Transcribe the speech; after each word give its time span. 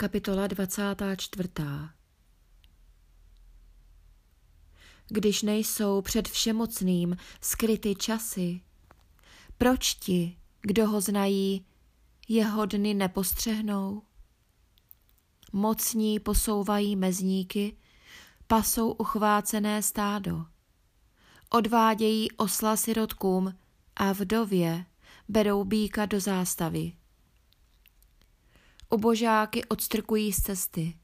Kapitola 0.00 0.46
24. 0.46 1.48
Když 5.08 5.42
nejsou 5.42 6.02
před 6.02 6.28
všemocným 6.28 7.16
skryty 7.40 7.94
časy, 7.94 8.60
proč 9.58 9.94
ti, 9.94 10.38
kdo 10.60 10.88
ho 10.88 11.00
znají, 11.00 11.66
jeho 12.28 12.66
dny 12.66 12.94
nepostřehnou? 12.94 14.02
Mocní 15.52 16.20
posouvají 16.20 16.96
mezníky, 16.96 17.76
pasou 18.46 18.90
uchvácené 18.92 19.82
stádo. 19.82 20.44
Odvádějí 21.50 22.32
osla 22.32 22.76
sirotkům 22.76 23.54
a 23.96 24.12
vdově 24.12 24.86
berou 25.28 25.64
býka 25.64 26.06
do 26.06 26.20
zástavy. 26.20 26.99
Ubožáky 28.90 29.64
odstrkují 29.64 30.32
z 30.32 30.42
cesty. 30.42 30.94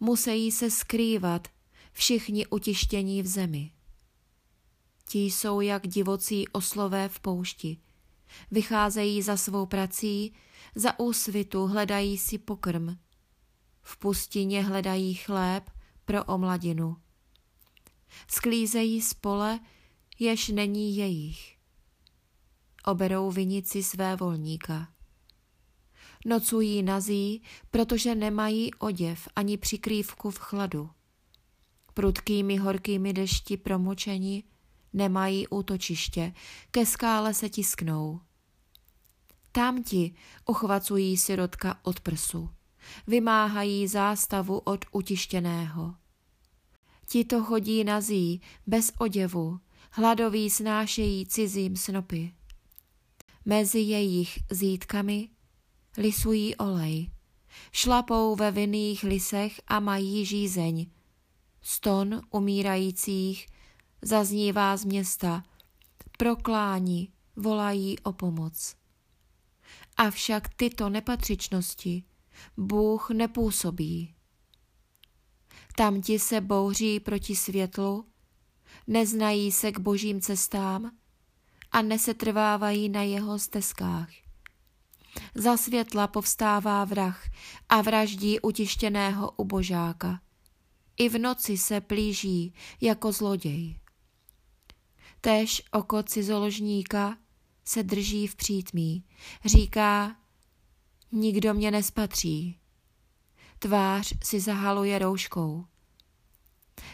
Musí 0.00 0.50
se 0.50 0.70
skrývat 0.70 1.48
všichni 1.92 2.46
utištění 2.46 3.22
v 3.22 3.26
zemi. 3.26 3.72
Ti 5.08 5.18
jsou 5.18 5.60
jak 5.60 5.88
divocí 5.88 6.48
oslové 6.48 7.08
v 7.08 7.20
poušti. 7.20 7.78
Vycházejí 8.50 9.22
za 9.22 9.36
svou 9.36 9.66
prací, 9.66 10.34
za 10.74 10.98
úsvitu 10.98 11.66
hledají 11.66 12.18
si 12.18 12.38
pokrm. 12.38 12.96
V 13.82 13.96
pustině 13.96 14.62
hledají 14.62 15.14
chléb 15.14 15.70
pro 16.04 16.24
omladinu. 16.24 16.96
Sklízejí 18.28 19.02
z 19.02 19.14
pole, 19.14 19.60
jež 20.18 20.48
není 20.48 20.96
jejich. 20.96 21.56
Oberou 22.84 23.30
vinici 23.30 23.82
své 23.82 24.16
volníka. 24.16 24.99
Nocují 26.24 26.82
nazí, 26.82 27.42
protože 27.70 28.14
nemají 28.14 28.74
oděv 28.74 29.28
ani 29.36 29.56
přikrývku 29.56 30.30
v 30.30 30.38
chladu. 30.38 30.90
Prudkými 31.94 32.56
horkými 32.56 33.12
dešti 33.12 33.56
promočeni 33.56 34.44
nemají 34.92 35.48
útočiště, 35.48 36.32
ke 36.70 36.86
skále 36.86 37.34
se 37.34 37.48
tisknou. 37.48 38.20
Tamti 39.52 40.14
uchvacují 40.46 41.16
sirotka 41.16 41.80
od 41.82 42.00
prsu, 42.00 42.50
vymáhají 43.06 43.88
zástavu 43.88 44.58
od 44.58 44.84
utištěného. 44.92 45.94
Ti 47.08 47.24
to 47.24 47.44
chodí 47.44 47.84
nazí, 47.84 48.40
bez 48.66 48.92
oděvu, 48.98 49.60
hladoví 49.90 50.50
snášejí 50.50 51.26
cizím 51.26 51.76
snopy. 51.76 52.34
Mezi 53.44 53.78
jejich 53.78 54.38
zítkami 54.50 55.28
lisují 55.96 56.56
olej, 56.56 57.10
šlapou 57.72 58.36
ve 58.36 58.50
vinných 58.50 59.02
lisech 59.02 59.60
a 59.66 59.80
mají 59.80 60.24
žízeň. 60.24 60.86
Ston 61.62 62.20
umírajících 62.30 63.46
zaznívá 64.02 64.76
z 64.76 64.84
města, 64.84 65.42
prokláni, 66.18 67.08
volají 67.36 67.98
o 67.98 68.12
pomoc. 68.12 68.76
Avšak 69.96 70.54
tyto 70.54 70.88
nepatřičnosti 70.88 72.04
Bůh 72.56 73.10
nepůsobí. 73.10 74.14
Tamti 75.76 76.18
se 76.18 76.40
bouří 76.40 77.00
proti 77.00 77.36
světlu, 77.36 78.06
neznají 78.86 79.52
se 79.52 79.72
k 79.72 79.78
božím 79.78 80.20
cestám 80.20 80.90
a 81.72 81.82
nesetrvávají 81.82 82.88
na 82.88 83.02
jeho 83.02 83.38
stezkách. 83.38 84.10
Za 85.34 85.56
světla 85.56 86.06
povstává 86.06 86.84
vrah 86.84 87.28
a 87.68 87.82
vraždí 87.82 88.40
utištěného 88.40 89.30
ubožáka. 89.36 90.20
I 90.96 91.08
v 91.08 91.18
noci 91.18 91.58
se 91.58 91.80
plíží 91.80 92.54
jako 92.80 93.12
zloděj. 93.12 93.80
Tež 95.20 95.62
oko 95.72 96.02
cizoložníka 96.02 97.18
se 97.64 97.82
drží 97.82 98.26
v 98.26 98.36
přítmí. 98.36 99.04
Říká, 99.44 100.16
nikdo 101.12 101.54
mě 101.54 101.70
nespatří. 101.70 102.58
Tvář 103.58 104.14
si 104.24 104.40
zahaluje 104.40 104.98
rouškou. 104.98 105.64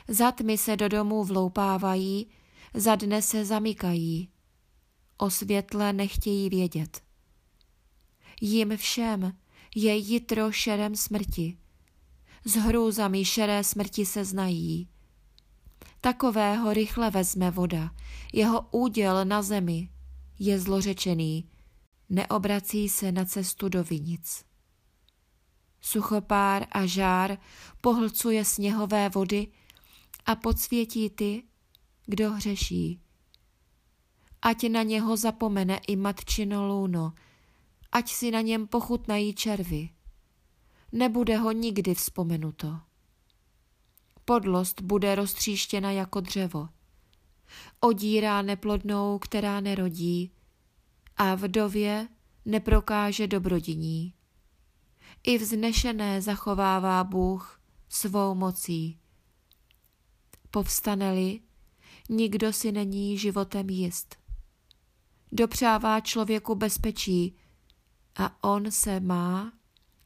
Za 0.08 0.32
tmy 0.32 0.58
se 0.58 0.76
do 0.76 0.88
domů 0.88 1.24
vloupávají, 1.24 2.30
za 2.74 2.94
dne 2.94 3.22
se 3.22 3.44
zamykají. 3.44 4.28
O 5.16 5.30
světle 5.30 5.92
nechtějí 5.92 6.48
vědět. 6.48 7.05
Jim 8.40 8.76
všem 8.76 9.32
je 9.74 9.96
jitro 9.96 10.52
šerem 10.52 10.96
smrti. 10.96 11.58
S 12.44 12.54
hrůzami 12.54 13.24
šeré 13.24 13.64
smrti 13.64 14.06
se 14.06 14.24
znají. 14.24 14.88
Takového 16.00 16.72
rychle 16.72 17.10
vezme 17.10 17.50
voda, 17.50 17.90
jeho 18.32 18.68
úděl 18.70 19.24
na 19.24 19.42
zemi 19.42 19.90
je 20.38 20.60
zlořečený, 20.60 21.48
neobrací 22.08 22.88
se 22.88 23.12
na 23.12 23.24
cestu 23.24 23.68
do 23.68 23.84
vinic. 23.84 24.44
Suchopár 25.80 26.66
a 26.72 26.86
žár 26.86 27.38
pohlcuje 27.80 28.44
sněhové 28.44 29.08
vody 29.08 29.48
a 30.26 30.36
podsvětí 30.36 31.10
ty, 31.10 31.42
kdo 32.06 32.30
hřeší. 32.30 33.00
Ať 34.42 34.68
na 34.68 34.82
něho 34.82 35.16
zapomene 35.16 35.80
i 35.88 35.96
matčino 35.96 36.68
lůno, 36.68 37.12
ať 37.96 38.12
si 38.12 38.30
na 38.30 38.40
něm 38.40 38.66
pochutnají 38.66 39.34
červy. 39.34 39.88
Nebude 40.92 41.36
ho 41.36 41.52
nikdy 41.52 41.94
vzpomenuto. 41.94 42.78
Podlost 44.24 44.80
bude 44.80 45.14
roztříštěna 45.14 45.90
jako 45.90 46.20
dřevo. 46.20 46.68
Odírá 47.80 48.42
neplodnou, 48.42 49.18
která 49.18 49.60
nerodí, 49.60 50.32
a 51.16 51.34
vdově 51.34 52.08
neprokáže 52.44 53.26
dobrodiní. 53.26 54.14
I 55.22 55.38
vznešené 55.38 56.22
zachovává 56.22 57.04
Bůh 57.04 57.60
svou 57.88 58.34
mocí. 58.34 58.98
Povstane-li, 60.50 61.40
nikdo 62.08 62.52
si 62.52 62.72
není 62.72 63.18
životem 63.18 63.70
jist. 63.70 64.16
Dopřává 65.32 66.00
člověku 66.00 66.54
bezpečí 66.54 67.36
a 68.16 68.44
on 68.44 68.70
se 68.70 69.00
má 69.00 69.52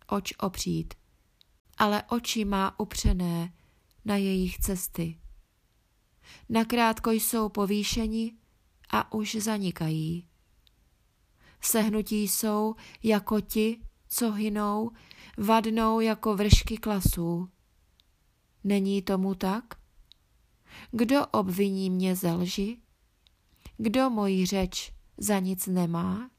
oč 0.06 0.32
opřít, 0.38 0.94
ale 1.78 2.03
oči 2.03 2.44
má 2.44 2.81
upřené 2.81 3.53
na 4.04 4.16
jejich 4.16 4.59
cesty. 4.59 5.21
Nakrátko 6.49 7.10
jsou 7.10 7.49
povýšeni 7.49 8.32
a 8.91 9.12
už 9.12 9.34
zanikají. 9.34 10.28
Sehnutí 11.60 12.28
jsou 12.28 12.75
jako 13.03 13.41
ti, 13.41 13.81
co 14.09 14.32
hynou, 14.32 14.91
vadnou 15.38 16.00
jako 16.00 16.37
vršky 16.37 16.76
klasů. 16.76 17.49
Není 18.65 19.03
tomu 19.03 19.34
tak? 19.34 19.65
Kdo 20.91 21.26
obviní 21.26 21.91
mě 21.91 22.16
ze 22.16 22.32
lži? 22.32 22.82
Kdo 23.76 24.10
moji 24.10 24.47
řeč 24.47 24.93
za 25.19 25.38
nic 25.38 25.66
nemá? 25.66 26.31